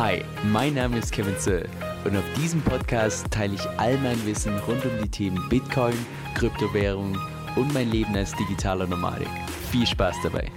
Hi, 0.00 0.24
mein 0.44 0.72
Name 0.72 0.96
ist 0.96 1.12
Kevin 1.12 1.36
Zöll 1.36 1.68
und 2.06 2.16
auf 2.16 2.24
diesem 2.34 2.62
Podcast 2.62 3.30
teile 3.30 3.56
ich 3.56 3.68
all 3.78 3.98
mein 3.98 4.24
Wissen 4.24 4.56
rund 4.60 4.82
um 4.86 4.92
die 5.02 5.10
Themen 5.10 5.46
Bitcoin, 5.50 5.92
Kryptowährung 6.34 7.18
und 7.54 7.74
mein 7.74 7.90
Leben 7.90 8.16
als 8.16 8.34
digitaler 8.34 8.86
Nomadik. 8.86 9.28
Viel 9.70 9.86
Spaß 9.86 10.16
dabei! 10.22 10.50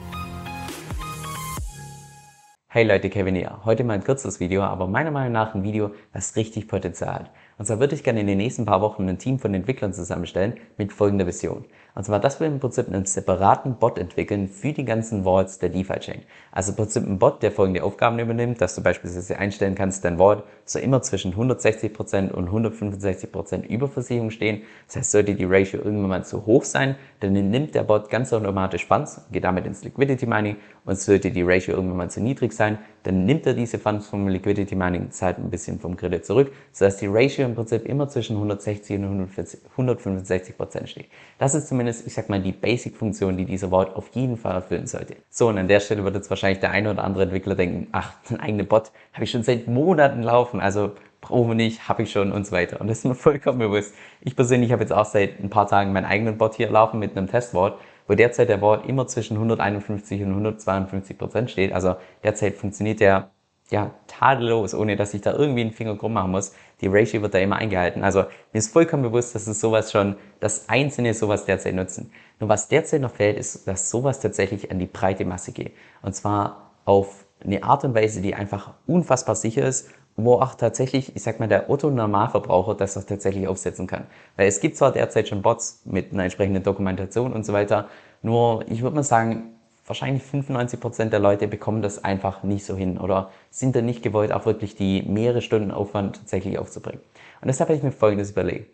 Hey 2.70 2.86
Leute, 2.86 3.10
Kevin 3.10 3.36
hier. 3.36 3.60
Heute 3.66 3.84
mal 3.84 3.96
ein 3.96 4.04
kurzes 4.06 4.40
Video, 4.40 4.64
aber 4.64 4.88
meiner 4.88 5.12
Meinung 5.12 5.34
nach 5.34 5.54
ein 5.54 5.64
Video, 5.64 5.94
das 6.14 6.38
richtig 6.38 6.70
Potenzial 6.70 7.14
hat. 7.14 7.32
Und 7.58 7.66
zwar 7.66 7.80
würde 7.80 7.96
ich 7.96 8.04
gerne 8.04 8.22
in 8.22 8.28
den 8.28 8.38
nächsten 8.38 8.66
paar 8.66 8.82
Wochen 8.82 9.08
ein 9.08 9.18
Team 9.18 9.40
von 9.40 9.54
Entwicklern 9.54 9.94
zusammenstellen 9.94 10.56
mit 10.78 10.92
folgender 10.92 11.28
Vision. 11.28 11.66
Und 11.96 12.04
zwar, 12.06 12.20
dass 12.20 12.40
wir 12.40 12.48
im 12.48 12.60
Prinzip 12.60 12.88
einen 12.88 13.06
separaten 13.06 13.76
Bot 13.76 14.00
entwickeln 14.00 14.48
für 14.48 14.74
die 14.74 14.84
ganzen 14.84 15.26
Vaults 15.26 15.60
der 15.60 15.70
DeFi-Chain. 15.70 16.24
Also 16.52 16.72
im 16.72 16.76
Prinzip 16.76 17.06
ein 17.06 17.20
Bot, 17.20 17.44
der 17.44 17.52
folgende 17.52 17.84
Aufgaben 17.84 18.18
übernimmt, 18.18 18.60
dass 18.62 18.74
du 18.74 18.82
beispielsweise 18.82 19.38
einstellen 19.38 19.76
kannst, 19.76 20.04
dein 20.04 20.18
Vault 20.18 20.44
soll 20.66 20.82
immer 20.82 21.04
zwischen 21.04 21.36
160% 21.36 22.32
und 22.32 22.50
165% 22.50 23.68
Überversicherung 23.68 24.32
stehen. 24.32 24.64
Das 24.88 24.96
heißt, 24.96 25.12
sollte 25.12 25.36
die 25.36 25.46
Ratio 25.46 25.82
irgendwann 25.82 26.10
mal 26.10 26.26
zu 26.26 26.48
hoch 26.48 26.64
sein, 26.64 26.96
dann 27.20 27.34
nimmt 27.34 27.76
der 27.76 27.84
Bot 27.84 28.10
ganz 28.10 28.34
automatisch 28.34 28.88
Funds, 28.88 29.22
geht 29.32 29.44
damit 29.44 29.68
ins 29.68 29.84
Liquidity 29.84 30.26
Mining 30.26 30.58
und 30.86 30.98
sollte 30.98 31.30
die 31.30 31.44
Ratio 31.44 31.76
irgendwann 31.76 31.98
mal 31.98 32.10
zu 32.10 32.22
niedrig 32.22 32.54
sein, 32.54 32.80
dann 33.04 33.26
nimmt 33.26 33.46
er 33.46 33.54
diese 33.54 33.78
Funds 33.78 34.08
vom 34.08 34.28
Liquidity 34.28 34.76
Mining 34.76 35.12
Zeit 35.12 35.38
ein 35.38 35.50
bisschen 35.50 35.80
vom 35.80 35.96
Kredit 35.96 36.26
zurück, 36.26 36.52
sodass 36.72 36.98
die 36.98 37.08
Ratio 37.08 37.43
im 37.46 37.56
Prinzip 37.56 37.86
immer 37.86 38.08
zwischen 38.08 38.36
160 38.36 39.00
und 39.00 39.30
165% 39.78 40.88
steht. 40.88 41.08
Das 41.38 41.56
ist 41.56 41.68
zumindest 41.68 42.08
ich 42.08 42.14
sag 42.14 42.30
mal, 42.30 42.42
die 42.42 42.52
Basic-Funktion, 42.52 43.38
die 43.38 43.46
dieser 43.46 43.70
Vault 43.70 43.96
auf 43.96 44.10
jeden 44.10 44.38
Fall 44.38 44.56
erfüllen 44.56 44.88
sollte. 44.88 45.16
So, 45.30 45.48
und 45.48 45.58
an 45.58 45.68
der 45.68 45.80
Stelle 45.80 46.04
wird 46.04 46.16
jetzt 46.16 46.30
wahrscheinlich 46.30 46.60
der 46.60 46.72
eine 46.72 46.92
oder 46.92 47.04
andere 47.04 47.24
Entwickler 47.24 47.56
denken, 47.56 47.88
ach, 47.92 48.14
ein 48.30 48.40
eigener 48.40 48.64
Bot 48.64 48.92
habe 49.14 49.24
ich 49.24 49.32
schon 49.32 49.44
seit 49.44 49.68
Monaten 49.68 50.24
laufen, 50.24 50.60
also 50.60 50.92
brauchen 51.22 51.56
nicht, 51.58 51.88
habe 51.88 52.04
ich 52.04 52.12
schon 52.12 52.32
und 52.32 52.46
so 52.46 52.52
weiter. 52.52 52.82
Und 52.82 52.88
das 52.88 53.00
ist 53.00 53.06
mir 53.06 53.16
vollkommen 53.16 53.60
bewusst. 53.60 53.94
Ich 54.22 54.36
persönlich 54.36 54.72
habe 54.72 54.82
jetzt 54.82 54.92
auch 54.92 55.06
seit 55.06 55.40
ein 55.40 55.50
paar 55.50 55.68
Tagen 55.68 55.94
meinen 55.94 56.06
eigenen 56.06 56.38
Bot 56.38 56.56
hier 56.56 56.70
laufen 56.70 57.00
mit 57.00 57.18
einem 57.18 57.28
Testwort, 57.28 57.80
wo 58.08 58.14
derzeit 58.14 58.50
der 58.50 58.60
Vault 58.60 58.86
immer 58.86 59.08
zwischen 59.08 59.38
151 59.38 60.22
und 60.22 60.30
152 60.30 61.18
Prozent 61.18 61.50
steht. 61.50 61.72
Also 61.72 61.96
derzeit 62.24 62.56
funktioniert 62.56 63.00
der 63.00 63.32
ja, 63.70 63.92
tadellos, 64.08 64.74
ohne 64.74 64.96
dass 64.96 65.14
ich 65.14 65.22
da 65.22 65.34
irgendwie 65.34 65.62
einen 65.62 65.72
Finger 65.72 65.98
krumm 65.98 66.14
machen 66.14 66.32
muss. 66.32 66.54
Die 66.82 66.88
Ratio 66.88 67.22
wird 67.22 67.34
da 67.34 67.40
immer 67.40 67.56
eingehalten. 67.56 68.04
Also 68.04 68.22
mir 68.22 68.60
ist 68.60 68.72
vollkommen 68.72 69.04
bewusst, 69.04 69.36
dass 69.36 69.48
es 69.48 69.60
sowas 69.60 69.92
schon, 69.92 70.16
dass 70.40 70.70
Einzelne 70.70 71.14
sowas 71.14 71.46
derzeit 71.46 71.74
nutzen. 71.74 72.12
Nur 72.40 72.50
was 72.50 72.68
derzeit 72.68 73.02
noch 73.02 73.12
fehlt, 73.12 73.38
ist, 73.38 73.68
dass 73.68 73.90
sowas 73.90 74.20
tatsächlich 74.20 74.70
an 74.70 74.80
die 74.80 74.86
breite 74.86 75.26
Masse 75.26 75.54
geht. 75.54 75.74
Und 76.02 76.14
zwar 76.14 76.72
auf 76.86 77.26
eine 77.44 77.64
Art 77.64 77.84
und 77.84 77.96
Weise, 77.96 78.22
die 78.22 78.36
einfach 78.36 78.74
unfassbar 78.86 79.36
sicher 79.36 79.66
ist, 79.66 79.90
wo 80.16 80.36
auch 80.36 80.56
tatsächlich, 80.56 81.16
ich 81.16 81.24
sag 81.24 81.40
mal, 81.40 81.48
der 81.48 81.70
Otto-Normalverbraucher 81.70 82.76
das 82.76 82.98
auch 82.98 83.04
tatsächlich 83.04 83.48
aufsetzen 83.48 83.88
kann. 83.88 84.06
Weil 84.38 84.48
es 84.48 84.60
gibt 84.60 84.78
zwar 84.78 84.92
derzeit 84.92 85.28
schon 85.28 85.42
Bots 85.42 85.82
mit 85.86 86.14
einer 86.14 86.24
entsprechenden 86.24 86.64
Dokumentation 86.64 87.34
und 87.34 87.46
so 87.46 87.54
weiter, 87.54 87.88
nur 88.22 88.64
ich 88.70 88.84
würde 88.84 88.96
mal 88.96 89.04
sagen, 89.04 89.56
wahrscheinlich 89.86 90.24
95% 90.24 91.10
der 91.10 91.20
Leute 91.20 91.48
bekommen 91.48 91.82
das 91.82 92.04
einfach 92.04 92.44
nicht 92.44 92.66
so 92.66 92.76
hin 92.76 92.98
oder 92.98 93.32
sind 93.50 93.76
dann 93.76 93.86
nicht 93.86 94.04
gewollt, 94.04 94.32
auch 94.32 94.46
wirklich 94.46 94.76
die 94.76 95.04
mehrere 95.04 95.42
Stunden 95.42 95.72
Aufwand 95.72 96.18
tatsächlich 96.18 96.58
aufzubringen. 96.58 97.02
Und 97.42 97.48
deshalb 97.48 97.70
habe 97.70 97.78
ich 97.78 97.84
mir 97.84 97.92
Folgendes 97.92 98.32
überlegt. 98.32 98.70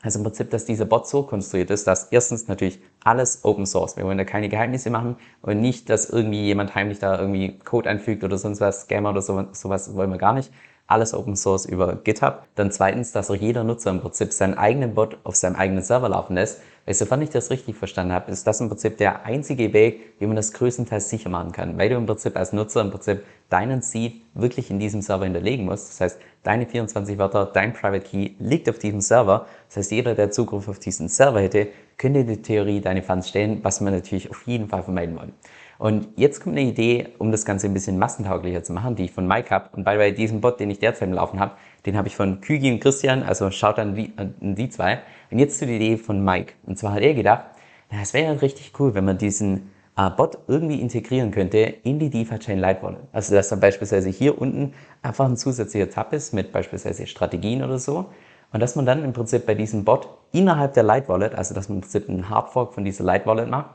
Also 0.00 0.20
im 0.20 0.24
Prinzip, 0.24 0.50
dass 0.50 0.64
dieser 0.64 0.84
Bot 0.84 1.08
so 1.08 1.24
konstruiert 1.24 1.70
ist, 1.70 1.88
dass 1.88 2.04
erstens 2.12 2.46
natürlich 2.46 2.78
alles 3.02 3.44
Open 3.44 3.66
Source. 3.66 3.96
Wir 3.96 4.04
wollen 4.04 4.18
da 4.18 4.24
keine 4.24 4.48
Geheimnisse 4.48 4.90
machen 4.90 5.16
und 5.42 5.60
nicht, 5.60 5.90
dass 5.90 6.08
irgendwie 6.08 6.44
jemand 6.44 6.76
heimlich 6.76 7.00
da 7.00 7.18
irgendwie 7.18 7.58
Code 7.58 7.90
einfügt 7.90 8.22
oder 8.22 8.38
sonst 8.38 8.60
was, 8.60 8.82
Scammer 8.82 9.10
oder 9.10 9.22
so, 9.22 9.48
sowas 9.52 9.94
wollen 9.96 10.10
wir 10.10 10.18
gar 10.18 10.34
nicht. 10.34 10.52
Alles 10.88 11.14
Open 11.14 11.36
Source 11.36 11.64
über 11.64 11.94
GitHub. 11.94 12.42
Dann 12.56 12.72
zweitens, 12.72 13.12
dass 13.12 13.30
auch 13.30 13.36
jeder 13.36 13.62
Nutzer 13.62 13.90
im 13.90 14.00
Prinzip 14.00 14.32
seinen 14.32 14.54
eigenen 14.54 14.94
Bot 14.94 15.18
auf 15.22 15.36
seinem 15.36 15.54
eigenen 15.54 15.84
Server 15.84 16.08
laufen 16.08 16.34
lässt 16.34 16.60
weil 16.88 16.94
sofern 16.94 17.20
ich 17.20 17.28
das 17.28 17.50
richtig 17.50 17.76
verstanden 17.76 18.14
habe, 18.14 18.32
ist 18.32 18.46
das 18.46 18.62
im 18.62 18.68
Prinzip 18.68 18.96
der 18.96 19.26
einzige 19.26 19.74
Weg, 19.74 20.14
wie 20.20 20.26
man 20.26 20.36
das 20.36 20.54
größtenteils 20.54 21.10
sicher 21.10 21.28
machen 21.28 21.52
kann, 21.52 21.76
weil 21.76 21.90
du 21.90 21.96
im 21.96 22.06
Prinzip 22.06 22.34
als 22.34 22.54
Nutzer 22.54 22.80
im 22.80 22.90
Prinzip 22.90 23.24
deinen 23.50 23.82
Seed 23.82 24.22
wirklich 24.32 24.70
in 24.70 24.78
diesem 24.78 25.02
Server 25.02 25.24
hinterlegen 25.24 25.66
musst. 25.66 25.90
Das 25.90 26.00
heißt, 26.00 26.20
deine 26.44 26.64
24 26.64 27.18
Wörter, 27.18 27.44
dein 27.44 27.74
Private 27.74 28.00
Key 28.00 28.30
liegt 28.38 28.70
auf 28.70 28.78
diesem 28.78 29.02
Server. 29.02 29.44
Das 29.68 29.76
heißt, 29.76 29.90
jeder, 29.90 30.14
der 30.14 30.30
Zugriff 30.30 30.66
auf 30.66 30.78
diesen 30.78 31.10
Server 31.10 31.42
hätte, 31.42 31.68
könnte 31.98 32.20
in 32.20 32.26
der 32.26 32.40
Theorie 32.40 32.80
deine 32.80 33.02
Funds 33.02 33.28
stellen, 33.28 33.62
was 33.62 33.82
wir 33.82 33.90
natürlich 33.90 34.30
auf 34.30 34.46
jeden 34.46 34.68
Fall 34.68 34.82
vermeiden 34.82 35.14
wollen. 35.14 35.34
Und 35.78 36.08
jetzt 36.16 36.40
kommt 36.40 36.56
eine 36.56 36.68
Idee, 36.68 37.08
um 37.18 37.30
das 37.30 37.44
Ganze 37.44 37.68
ein 37.68 37.74
bisschen 37.74 37.98
massentauglicher 37.98 38.64
zu 38.64 38.72
machen, 38.72 38.96
die 38.96 39.04
ich 39.04 39.12
von 39.12 39.28
Mike 39.28 39.50
habe. 39.50 39.70
Und 39.72 39.84
bei, 39.84 40.10
diesem 40.10 40.40
Bot, 40.40 40.58
den 40.58 40.70
ich 40.70 40.80
derzeit 40.80 41.08
im 41.08 41.14
Laufen 41.14 41.38
habe, 41.38 41.52
den 41.86 41.96
habe 41.96 42.08
ich 42.08 42.16
von 42.16 42.40
Kügi 42.40 42.72
und 42.72 42.80
Christian, 42.80 43.22
also 43.22 43.50
schaut 43.52 43.78
an 43.78 43.94
die, 43.94 44.12
an 44.16 44.34
die 44.40 44.68
zwei. 44.68 44.98
Und 45.30 45.38
jetzt 45.38 45.58
zu 45.58 45.66
der 45.66 45.76
Idee 45.76 45.96
von 45.96 46.24
Mike. 46.24 46.54
Und 46.66 46.78
zwar 46.78 46.94
hat 46.94 47.02
er 47.02 47.14
gedacht, 47.14 47.44
na, 47.92 47.98
es 48.02 48.12
wäre 48.12 48.42
richtig 48.42 48.72
cool, 48.80 48.94
wenn 48.94 49.04
man 49.04 49.18
diesen 49.18 49.70
äh, 49.96 50.10
Bot 50.10 50.38
irgendwie 50.48 50.80
integrieren 50.80 51.30
könnte 51.30 51.58
in 51.58 52.00
die 52.00 52.10
DeFi-Chain 52.10 52.58
Light 52.58 52.82
Wallet. 52.82 53.00
Also 53.12 53.36
dass 53.36 53.48
dann 53.48 53.60
beispielsweise 53.60 54.08
hier 54.08 54.40
unten 54.40 54.74
einfach 55.02 55.26
ein 55.26 55.36
zusätzlicher 55.36 55.90
Tab 55.90 56.12
ist 56.12 56.34
mit 56.34 56.50
beispielsweise 56.50 57.06
Strategien 57.06 57.62
oder 57.62 57.78
so. 57.78 58.06
Und 58.52 58.60
dass 58.60 58.74
man 58.74 58.84
dann 58.84 59.04
im 59.04 59.12
Prinzip 59.12 59.46
bei 59.46 59.54
diesem 59.54 59.84
Bot 59.84 60.08
innerhalb 60.32 60.74
der 60.74 60.82
Light 60.82 61.08
Wallet, 61.08 61.36
also 61.36 61.54
dass 61.54 61.68
man 61.68 61.78
im 61.78 61.82
Prinzip 61.82 62.08
einen 62.08 62.28
Hardfork 62.28 62.74
von 62.74 62.84
dieser 62.84 63.04
Light 63.04 63.26
Wallet 63.26 63.48
macht, 63.48 63.70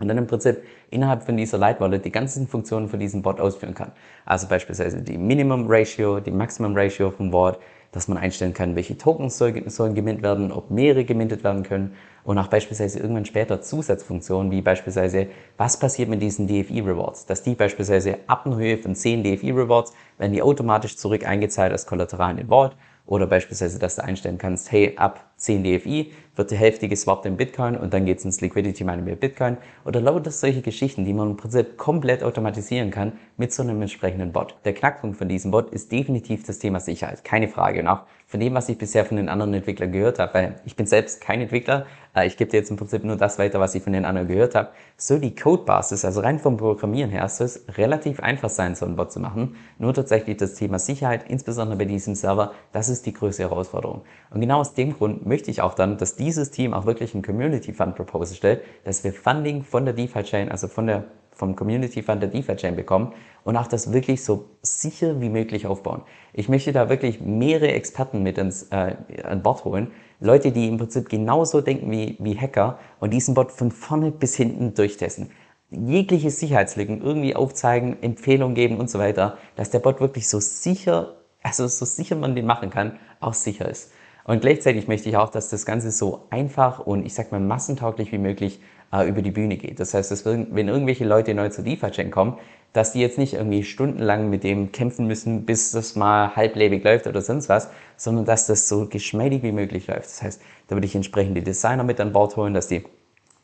und 0.00 0.08
dann 0.08 0.18
im 0.18 0.26
Prinzip 0.26 0.62
innerhalb 0.90 1.22
von 1.22 1.36
dieser 1.36 1.58
Light 1.58 1.80
Wallet 1.80 2.04
die 2.04 2.10
ganzen 2.10 2.48
Funktionen 2.48 2.88
von 2.88 2.98
diesem 2.98 3.22
Bot 3.22 3.40
ausführen 3.40 3.74
kann. 3.74 3.92
Also 4.24 4.48
beispielsweise 4.48 5.02
die 5.02 5.18
Minimum 5.18 5.66
Ratio, 5.68 6.18
die 6.18 6.30
Maximum 6.30 6.76
Ratio 6.76 7.10
vom 7.10 7.30
Bot, 7.30 7.58
dass 7.92 8.08
man 8.08 8.18
einstellen 8.18 8.54
kann, 8.54 8.76
welche 8.76 8.96
Tokens 8.96 9.36
soll, 9.36 9.68
sollen 9.68 9.94
gemintet 9.94 10.22
werden, 10.22 10.52
ob 10.52 10.70
mehrere 10.70 11.04
gemintet 11.04 11.44
werden 11.44 11.62
können. 11.62 11.94
Und 12.22 12.38
auch 12.38 12.48
beispielsweise 12.48 13.00
irgendwann 13.00 13.24
später 13.24 13.60
Zusatzfunktionen, 13.62 14.52
wie 14.52 14.60
beispielsweise, 14.60 15.28
was 15.56 15.78
passiert 15.78 16.08
mit 16.08 16.22
diesen 16.22 16.46
DFI 16.46 16.80
Rewards, 16.80 17.26
dass 17.26 17.42
die 17.42 17.54
beispielsweise 17.54 18.18
ab 18.26 18.46
einer 18.46 18.56
Höhe 18.56 18.78
von 18.78 18.94
10 18.94 19.24
DFI 19.24 19.50
Rewards 19.50 19.92
werden 20.18 20.32
die 20.32 20.42
automatisch 20.42 20.96
zurück 20.96 21.26
eingezahlt 21.26 21.72
als 21.72 21.86
Kollateral 21.86 22.32
in 22.32 22.36
den 22.36 22.48
Vault 22.48 22.76
oder 23.10 23.26
beispielsweise, 23.26 23.80
dass 23.80 23.96
du 23.96 24.04
einstellen 24.04 24.38
kannst, 24.38 24.70
hey, 24.70 24.94
ab 24.96 25.32
10 25.36 25.64
DFI 25.64 26.12
wird 26.36 26.52
die 26.52 26.56
Hälfte 26.56 26.88
geswappt 26.88 27.26
in 27.26 27.36
Bitcoin 27.36 27.76
und 27.76 27.92
dann 27.92 28.06
geht 28.06 28.18
es 28.18 28.24
ins 28.24 28.40
Liquidity 28.40 28.84
Mining 28.84 29.04
mit 29.04 29.18
Bitcoin. 29.18 29.56
Oder 29.84 30.00
lauter 30.00 30.30
solche 30.30 30.62
Geschichten, 30.62 31.04
die 31.04 31.12
man 31.12 31.30
im 31.30 31.36
Prinzip 31.36 31.76
komplett 31.76 32.22
automatisieren 32.22 32.92
kann 32.92 33.14
mit 33.36 33.52
so 33.52 33.64
einem 33.64 33.82
entsprechenden 33.82 34.30
Bot. 34.30 34.54
Der 34.64 34.74
Knackpunkt 34.74 35.18
von 35.18 35.28
diesem 35.28 35.50
Bot 35.50 35.70
ist 35.70 35.90
definitiv 35.90 36.46
das 36.46 36.60
Thema 36.60 36.78
Sicherheit, 36.78 37.24
keine 37.24 37.48
Frage. 37.48 37.80
Und 37.80 37.88
auch 37.88 38.02
von 38.30 38.38
dem, 38.38 38.54
was 38.54 38.68
ich 38.68 38.78
bisher 38.78 39.04
von 39.04 39.16
den 39.16 39.28
anderen 39.28 39.52
Entwicklern 39.54 39.90
gehört 39.90 40.20
habe, 40.20 40.34
weil 40.34 40.54
ich 40.64 40.76
bin 40.76 40.86
selbst 40.86 41.20
kein 41.20 41.40
Entwickler, 41.40 41.86
äh, 42.14 42.28
ich 42.28 42.36
gebe 42.36 42.48
dir 42.48 42.58
jetzt 42.58 42.70
im 42.70 42.76
Prinzip 42.76 43.02
nur 43.02 43.16
das 43.16 43.40
weiter, 43.40 43.58
was 43.58 43.74
ich 43.74 43.82
von 43.82 43.92
den 43.92 44.04
anderen 44.04 44.28
gehört 44.28 44.54
habe. 44.54 44.68
So 44.96 45.18
die 45.18 45.34
Codebasis, 45.34 46.04
also 46.04 46.20
rein 46.20 46.38
vom 46.38 46.56
Programmieren 46.56 47.10
her, 47.10 47.28
soll 47.28 47.46
es 47.46 47.64
relativ 47.76 48.20
einfach 48.20 48.48
sein, 48.48 48.76
so 48.76 48.86
einen 48.86 48.94
Bot 48.94 49.10
zu 49.10 49.18
machen. 49.18 49.56
Nur 49.78 49.94
tatsächlich 49.94 50.36
das 50.36 50.54
Thema 50.54 50.78
Sicherheit, 50.78 51.24
insbesondere 51.28 51.76
bei 51.76 51.86
diesem 51.86 52.14
Server, 52.14 52.52
das 52.70 52.88
ist 52.88 53.04
die 53.04 53.12
größte 53.12 53.42
Herausforderung. 53.42 54.02
Und 54.30 54.40
genau 54.40 54.60
aus 54.60 54.74
dem 54.74 54.96
Grund 54.96 55.26
möchte 55.26 55.50
ich 55.50 55.60
auch 55.60 55.74
dann, 55.74 55.98
dass 55.98 56.14
dieses 56.14 56.52
Team 56.52 56.72
auch 56.72 56.86
wirklich 56.86 57.16
ein 57.16 57.22
Community 57.22 57.72
Fund 57.72 57.96
Proposal 57.96 58.36
stellt, 58.36 58.62
dass 58.84 59.02
wir 59.02 59.12
Funding 59.12 59.64
von 59.64 59.84
der 59.84 59.94
DeFi 59.94 60.22
Chain, 60.22 60.52
also 60.52 60.68
von 60.68 60.86
der 60.86 61.04
vom 61.40 61.56
Community 61.56 62.02
Fund 62.02 62.22
der 62.22 62.28
DeFi 62.28 62.54
Chain 62.54 62.76
bekommen 62.76 63.14
und 63.42 63.56
auch 63.56 63.66
das 63.66 63.92
wirklich 63.92 64.22
so 64.22 64.44
sicher 64.62 65.20
wie 65.20 65.30
möglich 65.30 65.66
aufbauen. 65.66 66.02
Ich 66.32 66.48
möchte 66.48 66.70
da 66.70 66.88
wirklich 66.88 67.20
mehrere 67.20 67.72
Experten 67.72 68.22
mit 68.22 68.38
ins, 68.38 68.64
äh, 68.64 68.94
an 69.24 69.42
Bord 69.42 69.64
holen. 69.64 69.90
Leute, 70.20 70.52
die 70.52 70.68
im 70.68 70.76
Prinzip 70.76 71.08
genauso 71.08 71.62
denken 71.62 71.90
wie, 71.90 72.16
wie 72.20 72.38
Hacker 72.38 72.78
und 73.00 73.12
diesen 73.12 73.34
Bot 73.34 73.50
von 73.50 73.72
vorne 73.72 74.12
bis 74.12 74.36
hinten 74.36 74.74
durchtesten. 74.74 75.30
Jegliche 75.70 76.30
Sicherheitslücken 76.30 77.00
irgendwie 77.00 77.34
aufzeigen, 77.34 77.96
Empfehlungen 78.02 78.54
geben 78.54 78.76
und 78.76 78.90
so 78.90 78.98
weiter, 78.98 79.38
dass 79.56 79.70
der 79.70 79.78
Bot 79.78 80.00
wirklich 80.00 80.28
so 80.28 80.40
sicher, 80.40 81.16
also 81.42 81.66
so 81.68 81.86
sicher 81.86 82.16
man 82.16 82.34
den 82.34 82.44
machen 82.44 82.70
kann, 82.70 82.98
auch 83.18 83.34
sicher 83.34 83.68
ist. 83.68 83.92
Und 84.24 84.42
gleichzeitig 84.42 84.88
möchte 84.88 85.08
ich 85.08 85.16
auch, 85.16 85.30
dass 85.30 85.48
das 85.48 85.64
Ganze 85.64 85.90
so 85.90 86.26
einfach 86.28 86.80
und 86.80 87.06
ich 87.06 87.14
sag 87.14 87.32
mal 87.32 87.40
massentauglich 87.40 88.12
wie 88.12 88.18
möglich 88.18 88.60
äh, 88.92 89.08
über 89.08 89.22
die 89.22 89.30
Bühne 89.30 89.56
geht. 89.56 89.80
Das 89.80 89.94
heißt, 89.94 90.10
dass 90.10 90.24
wenn, 90.24 90.68
irgendwelche 90.68 91.04
Leute 91.04 91.34
neu 91.34 91.48
zu 91.48 91.62
DeFi-Chain 91.62 92.10
kommen, 92.10 92.38
dass 92.72 92.92
die 92.92 93.00
jetzt 93.00 93.18
nicht 93.18 93.34
irgendwie 93.34 93.64
stundenlang 93.64 94.30
mit 94.30 94.44
dem 94.44 94.70
kämpfen 94.70 95.06
müssen, 95.06 95.44
bis 95.44 95.72
das 95.72 95.96
mal 95.96 96.36
halblebig 96.36 96.84
läuft 96.84 97.06
oder 97.06 97.20
sonst 97.20 97.48
was, 97.48 97.68
sondern 97.96 98.24
dass 98.24 98.46
das 98.46 98.68
so 98.68 98.86
geschmeidig 98.86 99.42
wie 99.42 99.52
möglich 99.52 99.88
läuft. 99.88 100.04
Das 100.04 100.22
heißt, 100.22 100.42
da 100.68 100.76
würde 100.76 100.86
ich 100.86 100.94
entsprechende 100.94 101.42
Designer 101.42 101.82
mit 101.82 102.00
an 102.00 102.12
Bord 102.12 102.36
holen, 102.36 102.54
dass 102.54 102.68
die 102.68 102.84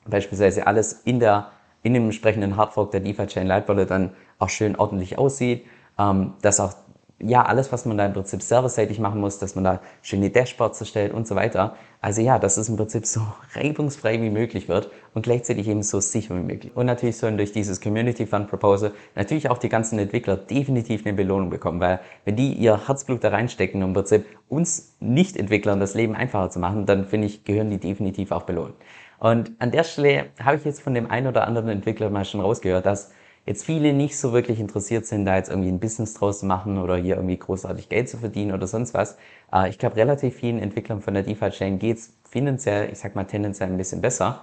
beispielsweise 0.07 0.67
alles 0.67 0.93
in 1.05 1.19
der 1.19 1.51
in 1.83 1.95
dem 1.95 2.05
entsprechenden 2.05 2.57
Hardfork 2.57 2.91
der 2.91 3.01
DeFi 3.01 3.27
Chain 3.27 3.47
Light 3.47 3.69
Wallet 3.69 3.91
dann 3.91 4.11
auch 4.41 4.49
schön 4.49 4.75
ordentlich 4.75 5.19
aussieht, 5.19 5.65
ähm, 5.99 6.35
dass 6.43 6.59
auch 6.59 6.75
ja, 7.19 7.43
alles, 7.43 7.73
was 7.73 7.87
man 7.87 7.97
da 7.97 8.05
im 8.05 8.13
Prinzip 8.13 8.43
serverseitig 8.43 8.99
machen 8.99 9.21
muss, 9.21 9.39
dass 9.39 9.55
man 9.55 9.65
da 9.65 9.81
schöne 10.03 10.29
Dashboards 10.29 10.81
erstellt 10.81 11.15
und 11.15 11.27
so 11.27 11.35
weiter. 11.35 11.75
Also 12.03 12.21
ja, 12.21 12.39
dass 12.39 12.59
es 12.59 12.69
im 12.69 12.77
Prinzip 12.77 13.07
so 13.07 13.21
reibungsfrei 13.55 14.21
wie 14.21 14.29
möglich 14.29 14.69
wird 14.69 14.91
und 15.15 15.23
gleichzeitig 15.23 15.67
eben 15.67 15.83
so 15.83 15.99
sicher 16.01 16.37
wie 16.37 16.43
möglich. 16.43 16.77
Und 16.77 16.87
natürlich 16.87 17.17
sollen 17.17 17.39
durch 17.39 17.53
dieses 17.53 17.81
Community 17.81 18.27
Fund 18.27 18.49
Proposal 18.49 18.93
natürlich 19.15 19.49
auch 19.49 19.57
die 19.57 19.71
ganzen 19.71 19.99
Entwickler 19.99 20.37
definitiv 20.37 21.07
eine 21.07 21.15
Belohnung 21.15 21.49
bekommen, 21.49 21.81
weil 21.81 22.01
wenn 22.27 22.37
die 22.37 22.53
ihr 22.53 22.87
Herzblut 22.87 23.25
da 23.25 23.31
reinstecken, 23.31 23.83
um 23.83 23.91
im 23.91 23.95
Prinzip 23.95 24.27
uns 24.49 24.95
Nicht-Entwicklern 25.01 25.81
das 25.81 25.95
Leben 25.95 26.15
einfacher 26.15 26.51
zu 26.51 26.59
machen, 26.59 26.85
dann 26.85 27.07
finde 27.07 27.29
ich, 27.29 27.45
gehören 27.45 27.71
die 27.71 27.79
definitiv 27.79 28.31
auch 28.31 28.43
belohnt. 28.43 28.75
Und 29.19 29.53
an 29.59 29.71
der 29.71 29.85
Stelle 29.85 30.27
habe 30.39 30.57
ich 30.57 30.65
jetzt 30.65 30.83
von 30.83 30.93
dem 30.93 31.11
einen 31.11 31.27
oder 31.27 31.47
anderen 31.47 31.71
Entwickler 31.71 32.11
mal 32.11 32.27
schon 32.27 32.43
rausgehört, 32.43 32.85
dass 32.85 33.11
jetzt 33.47 33.65
viele 33.65 33.93
nicht 33.93 34.19
so 34.19 34.33
wirklich 34.33 34.61
interessiert 34.61 35.07
sind, 35.07 35.25
da 35.25 35.37
jetzt 35.37 35.49
irgendwie 35.49 35.71
ein 35.71 35.81
Business 35.81 36.15
draus 36.15 36.41
zu 36.41 36.47
machen 36.47 36.79
oder 36.79 36.97
hier 36.97 37.15
irgendwie 37.17 37.39
großartig 37.39 37.89
Geld 37.89 38.09
zu 38.09 38.19
verdienen 38.19 38.53
oder 38.53 38.67
sonst 38.67 38.93
was. 38.93 39.17
Äh, 39.53 39.71
ich 39.71 39.79
glaube, 39.79 39.97
relativ 39.97 40.35
vielen 40.35 40.59
Entwicklern 40.59 41.01
von 41.01 41.15
der 41.15 41.23
DeFi-Chain 41.23 41.79
geht's 41.79 42.13
finanziell, 42.29 42.91
ich 42.93 42.99
sag 42.99 43.15
mal 43.15 43.25
tendenziell 43.25 43.71
ein 43.71 43.79
bisschen 43.79 44.01
besser. 44.01 44.43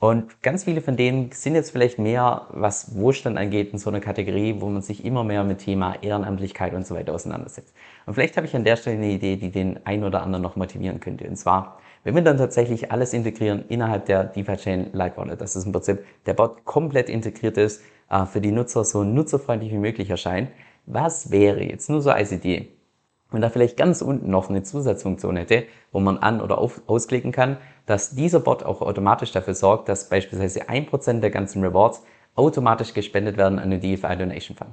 Und 0.00 0.42
ganz 0.42 0.64
viele 0.64 0.80
von 0.80 0.96
denen 0.96 1.30
sind 1.32 1.54
jetzt 1.54 1.72
vielleicht 1.72 1.98
mehr, 1.98 2.46
was 2.48 2.96
Wohlstand 2.96 3.36
angeht, 3.36 3.72
in 3.72 3.78
so 3.78 3.90
einer 3.90 4.00
Kategorie, 4.00 4.56
wo 4.58 4.66
man 4.70 4.80
sich 4.80 5.04
immer 5.04 5.24
mehr 5.24 5.44
mit 5.44 5.58
Thema 5.58 5.94
Ehrenamtlichkeit 6.00 6.72
und 6.72 6.86
so 6.86 6.94
weiter 6.94 7.12
auseinandersetzt. 7.12 7.74
Und 8.06 8.14
vielleicht 8.14 8.38
habe 8.38 8.46
ich 8.46 8.56
an 8.56 8.64
der 8.64 8.76
Stelle 8.76 8.96
eine 8.96 9.10
Idee, 9.10 9.36
die 9.36 9.50
den 9.50 9.84
einen 9.84 10.04
oder 10.04 10.22
anderen 10.22 10.42
noch 10.42 10.56
motivieren 10.56 11.00
könnte. 11.00 11.28
Und 11.28 11.36
zwar, 11.36 11.78
wenn 12.04 12.14
wir 12.14 12.22
dann 12.22 12.38
tatsächlich 12.38 12.90
alles 12.92 13.12
integrieren 13.12 13.64
innerhalb 13.68 14.06
der 14.06 14.24
DeFi-Chain 14.24 14.90
Light 14.92 15.16
Wallet, 15.16 15.40
dass 15.40 15.56
es 15.56 15.66
im 15.66 15.72
Prinzip 15.72 16.04
der 16.26 16.34
Bot 16.34 16.64
komplett 16.64 17.08
integriert 17.08 17.58
ist, 17.58 17.82
äh, 18.08 18.24
für 18.26 18.40
die 18.40 18.52
Nutzer 18.52 18.84
so 18.84 19.04
nutzerfreundlich 19.04 19.72
wie 19.72 19.78
möglich 19.78 20.10
erscheint. 20.10 20.50
Was 20.86 21.30
wäre 21.30 21.62
jetzt 21.62 21.90
nur 21.90 22.00
so 22.00 22.10
als 22.10 22.32
Idee, 22.32 22.68
wenn 23.30 23.42
da 23.42 23.48
vielleicht 23.48 23.76
ganz 23.76 24.02
unten 24.02 24.30
noch 24.30 24.48
eine 24.48 24.62
Zusatzfunktion 24.62 25.36
hätte, 25.36 25.64
wo 25.92 26.00
man 26.00 26.18
an- 26.18 26.40
oder 26.40 26.58
auf, 26.58 26.80
ausklicken 26.86 27.32
kann, 27.32 27.58
dass 27.86 28.14
dieser 28.14 28.40
Bot 28.40 28.62
auch 28.62 28.80
automatisch 28.82 29.32
dafür 29.32 29.54
sorgt, 29.54 29.88
dass 29.88 30.08
beispielsweise 30.08 30.68
ein 30.68 30.86
Prozent 30.86 31.22
der 31.22 31.30
ganzen 31.30 31.62
Rewards 31.62 32.02
automatisch 32.34 32.94
gespendet 32.94 33.36
werden 33.36 33.58
an 33.58 33.70
den 33.70 33.80
DFI 33.80 34.16
Donation 34.16 34.56
Fund. 34.56 34.70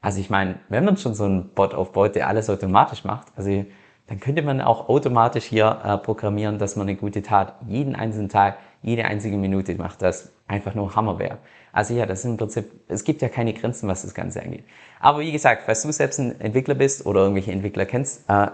Also 0.00 0.20
ich 0.20 0.30
meine, 0.30 0.56
wenn 0.68 0.84
man 0.84 0.96
schon 0.96 1.14
so 1.14 1.24
einen 1.24 1.50
Bot 1.50 1.74
aufbaut, 1.74 2.16
der 2.16 2.28
alles 2.28 2.50
automatisch 2.50 3.04
macht, 3.04 3.28
also 3.36 3.64
dann 4.06 4.20
könnte 4.20 4.42
man 4.42 4.60
auch 4.60 4.88
automatisch 4.88 5.44
hier 5.44 5.80
äh, 5.84 5.96
programmieren, 5.98 6.58
dass 6.58 6.76
man 6.76 6.88
eine 6.88 6.96
gute 6.96 7.22
Tat 7.22 7.54
jeden 7.66 7.94
einzelnen 7.94 8.28
Tag, 8.28 8.58
jede 8.82 9.04
einzige 9.04 9.36
Minute 9.36 9.74
macht, 9.76 10.02
das 10.02 10.32
einfach 10.48 10.74
nur 10.74 10.94
Hammer 10.96 11.18
wäre. 11.18 11.38
Also 11.72 11.94
ja, 11.94 12.04
das 12.04 12.20
ist 12.20 12.24
im 12.26 12.36
Prinzip, 12.36 12.70
es 12.88 13.04
gibt 13.04 13.22
ja 13.22 13.28
keine 13.28 13.54
Grenzen, 13.54 13.88
was 13.88 14.02
das 14.02 14.12
Ganze 14.12 14.42
angeht. 14.42 14.64
Aber 15.00 15.20
wie 15.20 15.32
gesagt, 15.32 15.62
falls 15.64 15.82
du 15.82 15.92
selbst 15.92 16.18
ein 16.18 16.38
Entwickler 16.40 16.74
bist 16.74 17.06
oder 17.06 17.20
irgendwelche 17.22 17.52
Entwickler 17.52 17.86
kennst, 17.86 18.28
äh, 18.28 18.48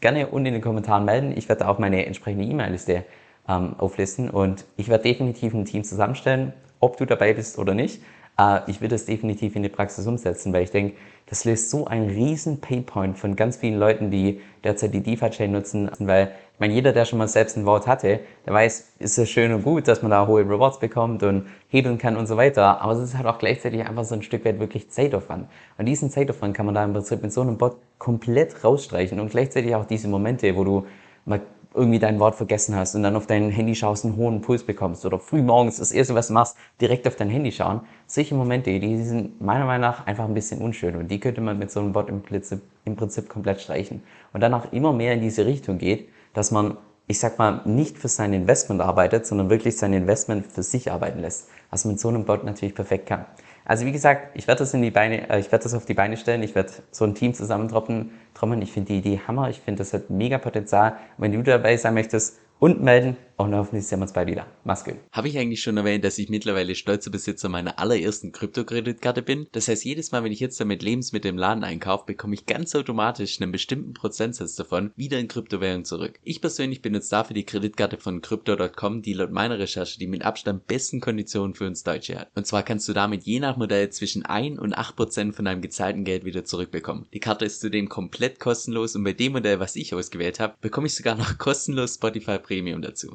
gerne 0.00 0.28
unten 0.28 0.46
in 0.46 0.52
den 0.54 0.62
Kommentaren 0.62 1.04
melden. 1.04 1.36
Ich 1.36 1.48
werde 1.48 1.68
auch 1.68 1.78
meine 1.78 2.06
entsprechende 2.06 2.44
E-Mail-Liste 2.44 3.04
ähm, 3.48 3.74
auflisten 3.78 4.30
und 4.30 4.64
ich 4.76 4.88
werde 4.88 5.04
definitiv 5.04 5.54
ein 5.54 5.64
Team 5.64 5.84
zusammenstellen, 5.84 6.52
ob 6.80 6.96
du 6.96 7.04
dabei 7.04 7.32
bist 7.34 7.58
oder 7.58 7.74
nicht. 7.74 8.02
Äh, 8.38 8.60
ich 8.68 8.80
will 8.80 8.88
das 8.88 9.04
definitiv 9.04 9.56
in 9.56 9.62
die 9.62 9.68
Praxis 9.68 10.06
umsetzen, 10.06 10.52
weil 10.52 10.62
ich 10.62 10.70
denke, 10.70 10.96
das 11.26 11.44
löst 11.44 11.70
so 11.70 11.86
einen 11.86 12.08
riesen 12.08 12.60
Painpoint 12.60 13.18
von 13.18 13.36
ganz 13.36 13.58
vielen 13.58 13.78
Leuten, 13.78 14.10
die 14.10 14.40
derzeit 14.64 14.94
die 14.94 15.02
DeFi-Chain 15.02 15.52
nutzen, 15.52 15.90
weil 16.00 16.32
ich 16.54 16.60
meine, 16.60 16.72
jeder, 16.72 16.92
der 16.92 17.04
schon 17.04 17.18
mal 17.18 17.28
selbst 17.28 17.56
ein 17.56 17.66
Wort 17.66 17.86
hatte, 17.86 18.20
der 18.46 18.52
weiß, 18.52 18.94
ist 18.98 19.18
es 19.18 19.30
schön 19.30 19.52
und 19.52 19.62
gut, 19.62 19.86
dass 19.86 20.02
man 20.02 20.10
da 20.10 20.26
hohe 20.26 20.40
Rewards 20.40 20.80
bekommt 20.80 21.22
und 21.22 21.46
hebeln 21.68 21.98
kann 21.98 22.16
und 22.16 22.26
so 22.26 22.36
weiter, 22.36 22.80
aber 22.80 22.94
es 22.94 23.00
ist 23.00 23.16
halt 23.16 23.26
auch 23.26 23.38
gleichzeitig 23.38 23.86
einfach 23.86 24.04
so 24.04 24.14
ein 24.14 24.22
Stück 24.22 24.44
weit 24.44 24.58
wirklich 24.58 24.90
Zeitaufwand. 24.90 25.48
Und 25.76 25.86
diesen 25.86 26.10
Zeitaufwand 26.10 26.56
kann 26.56 26.66
man 26.66 26.74
da 26.74 26.84
im 26.84 26.94
Prinzip 26.94 27.22
mit 27.22 27.32
so 27.32 27.42
einem 27.42 27.58
Bot 27.58 27.76
komplett 27.98 28.64
rausstreichen 28.64 29.20
und 29.20 29.30
gleichzeitig 29.30 29.74
auch 29.74 29.84
diese 29.84 30.08
Momente, 30.08 30.56
wo 30.56 30.64
du 30.64 30.86
mal 31.26 31.40
irgendwie 31.74 31.98
dein 31.98 32.18
Wort 32.18 32.34
vergessen 32.34 32.74
hast 32.74 32.94
und 32.94 33.02
dann 33.02 33.14
auf 33.14 33.26
dein 33.26 33.50
Handy 33.50 33.74
schaust, 33.74 34.04
einen 34.04 34.16
hohen 34.16 34.40
Puls 34.40 34.64
bekommst 34.64 35.04
oder 35.04 35.18
früh 35.18 35.42
morgens 35.42 35.76
das 35.76 35.92
erste, 35.92 36.14
was 36.14 36.28
du 36.28 36.32
machst, 36.32 36.56
direkt 36.80 37.06
auf 37.06 37.16
dein 37.16 37.28
Handy 37.28 37.52
schauen. 37.52 37.82
Solche 38.06 38.34
Momente, 38.34 38.78
die 38.80 39.02
sind 39.02 39.40
meiner 39.40 39.66
Meinung 39.66 39.82
nach 39.82 40.06
einfach 40.06 40.24
ein 40.24 40.34
bisschen 40.34 40.60
unschön 40.60 40.96
und 40.96 41.08
die 41.08 41.20
könnte 41.20 41.40
man 41.40 41.58
mit 41.58 41.70
so 41.70 41.80
einem 41.80 41.92
Bot 41.92 42.08
im 42.08 42.22
Prinzip, 42.22 42.62
im 42.84 42.96
Prinzip 42.96 43.28
komplett 43.28 43.60
streichen. 43.60 44.02
Und 44.32 44.40
dann 44.40 44.54
auch 44.54 44.72
immer 44.72 44.92
mehr 44.92 45.14
in 45.14 45.20
diese 45.20 45.44
Richtung 45.44 45.78
geht, 45.78 46.08
dass 46.32 46.50
man, 46.50 46.76
ich 47.06 47.18
sag 47.18 47.38
mal, 47.38 47.60
nicht 47.64 47.98
für 47.98 48.08
sein 48.08 48.32
Investment 48.32 48.80
arbeitet, 48.80 49.26
sondern 49.26 49.50
wirklich 49.50 49.76
sein 49.76 49.92
Investment 49.92 50.46
für 50.46 50.62
sich 50.62 50.90
arbeiten 50.90 51.20
lässt, 51.20 51.48
was 51.70 51.84
man 51.84 51.94
mit 51.94 52.00
so 52.00 52.08
einem 52.08 52.24
Bot 52.24 52.44
natürlich 52.44 52.74
perfekt 52.74 53.06
kann. 53.06 53.26
Also 53.68 53.86
wie 53.86 53.92
gesagt, 53.92 54.30
ich 54.34 54.48
werde 54.48 54.60
das 54.60 54.74
in 54.74 54.82
die 54.82 54.90
Beine, 54.90 55.30
äh, 55.30 55.38
ich 55.38 55.52
werde 55.52 55.62
das 55.62 55.74
auf 55.74 55.84
die 55.84 55.94
Beine 55.94 56.16
stellen, 56.16 56.42
ich 56.42 56.56
werde 56.56 56.72
so 56.90 57.04
ein 57.04 57.14
Team 57.14 57.34
zusammentroppen, 57.34 58.10
trommeln. 58.34 58.62
Ich 58.62 58.72
finde 58.72 58.94
die 58.94 58.98
Idee 58.98 59.20
Hammer, 59.28 59.50
ich 59.50 59.60
finde 59.60 59.78
das 59.78 59.92
hat 59.92 60.10
mega 60.10 60.38
Potenzial. 60.38 60.96
Wenn 61.18 61.32
du 61.32 61.42
dabei 61.42 61.76
sein 61.76 61.94
möchtest, 61.94 62.40
und 62.58 62.82
melden 62.82 63.16
und 63.38 63.54
hoffentlich 63.54 63.86
sehen 63.86 64.00
wir 64.00 64.02
uns 64.02 64.12
bald 64.12 64.28
wieder. 64.28 64.46
Mach's 64.64 64.84
gut. 64.84 64.96
Habe 65.12 65.28
ich 65.28 65.38
eigentlich 65.38 65.62
schon 65.62 65.76
erwähnt, 65.76 66.04
dass 66.04 66.18
ich 66.18 66.28
mittlerweile 66.28 66.74
stolzer 66.74 67.10
Besitzer 67.10 67.48
meiner 67.48 67.78
allerersten 67.78 68.32
Kryptokreditkarte 68.32 69.22
bin? 69.22 69.46
Das 69.52 69.68
heißt, 69.68 69.84
jedes 69.84 70.10
Mal, 70.10 70.24
wenn 70.24 70.32
ich 70.32 70.40
jetzt 70.40 70.60
damit 70.60 70.82
Lebensmittel 70.82 71.30
im 71.30 71.38
Laden 71.38 71.62
einkaufe, 71.62 72.04
bekomme 72.06 72.34
ich 72.34 72.46
ganz 72.46 72.74
automatisch 72.74 73.40
einen 73.40 73.52
bestimmten 73.52 73.94
Prozentsatz 73.94 74.56
davon 74.56 74.90
wieder 74.96 75.20
in 75.20 75.28
Kryptowährung 75.28 75.84
zurück. 75.84 76.18
Ich 76.24 76.40
persönlich 76.40 76.82
benutze 76.82 77.10
dafür 77.10 77.34
die 77.34 77.44
Kreditkarte 77.44 77.98
von 77.98 78.22
Crypto.com, 78.22 79.02
die 79.02 79.12
laut 79.12 79.30
meiner 79.30 79.58
Recherche 79.58 80.00
die 80.00 80.08
mit 80.08 80.24
Abstand 80.24 80.66
besten 80.66 81.00
Konditionen 81.00 81.54
für 81.54 81.66
uns 81.66 81.84
Deutsche 81.84 82.18
hat. 82.18 82.30
Und 82.34 82.46
zwar 82.46 82.64
kannst 82.64 82.88
du 82.88 82.92
damit 82.92 83.22
je 83.22 83.38
nach 83.38 83.56
Modell 83.56 83.90
zwischen 83.90 84.24
1 84.26 84.58
und 84.58 84.74
8 84.74 84.96
Prozent 84.96 85.36
von 85.36 85.44
deinem 85.44 85.62
gezahlten 85.62 86.02
Geld 86.02 86.24
wieder 86.24 86.44
zurückbekommen. 86.44 87.06
Die 87.12 87.20
Karte 87.20 87.44
ist 87.44 87.60
zudem 87.60 87.88
komplett 87.88 88.40
kostenlos 88.40 88.96
und 88.96 89.04
bei 89.04 89.12
dem 89.12 89.32
Modell, 89.32 89.60
was 89.60 89.76
ich 89.76 89.94
ausgewählt 89.94 90.40
habe, 90.40 90.56
bekomme 90.60 90.88
ich 90.88 90.94
sogar 90.94 91.14
noch 91.14 91.38
kostenlos 91.38 91.94
Spotify 91.94 92.38
Premium 92.38 92.82
dazu. 92.82 93.14